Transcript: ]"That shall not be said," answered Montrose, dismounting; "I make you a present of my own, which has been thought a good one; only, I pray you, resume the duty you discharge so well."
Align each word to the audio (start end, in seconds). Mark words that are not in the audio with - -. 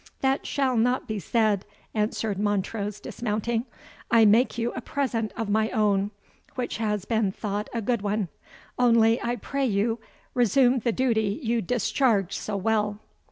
]"That 0.21 0.47
shall 0.47 0.77
not 0.77 1.07
be 1.07 1.19
said," 1.19 1.63
answered 1.93 2.39
Montrose, 2.39 2.99
dismounting; 2.99 3.65
"I 4.09 4.25
make 4.25 4.57
you 4.57 4.71
a 4.71 4.81
present 4.81 5.31
of 5.37 5.47
my 5.47 5.69
own, 5.69 6.09
which 6.55 6.77
has 6.77 7.05
been 7.05 7.31
thought 7.31 7.69
a 7.71 7.83
good 7.83 8.01
one; 8.01 8.27
only, 8.79 9.21
I 9.21 9.35
pray 9.35 9.67
you, 9.67 9.99
resume 10.33 10.79
the 10.79 10.91
duty 10.91 11.39
you 11.43 11.61
discharge 11.61 12.35
so 12.35 12.57
well." 12.57 12.97